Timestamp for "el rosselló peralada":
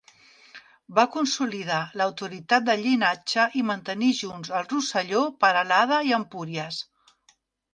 4.61-6.01